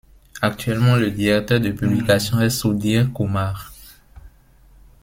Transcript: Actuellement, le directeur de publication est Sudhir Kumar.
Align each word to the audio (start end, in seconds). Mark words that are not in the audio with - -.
Actuellement, 0.41 0.95
le 0.95 1.11
directeur 1.11 1.59
de 1.59 1.69
publication 1.69 2.41
est 2.41 2.49
Sudhir 2.49 3.13
Kumar. 3.13 3.71